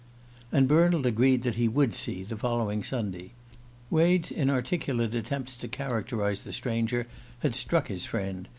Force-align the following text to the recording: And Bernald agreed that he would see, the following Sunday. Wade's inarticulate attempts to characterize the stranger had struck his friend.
And 0.51 0.67
Bernald 0.67 1.05
agreed 1.05 1.43
that 1.43 1.53
he 1.61 1.67
would 1.67 1.93
see, 1.93 2.23
the 2.23 2.35
following 2.35 2.81
Sunday. 2.81 3.33
Wade's 3.91 4.31
inarticulate 4.31 5.13
attempts 5.13 5.55
to 5.57 5.67
characterize 5.67 6.43
the 6.43 6.51
stranger 6.51 7.05
had 7.41 7.53
struck 7.53 7.87
his 7.87 8.07
friend. 8.07 8.47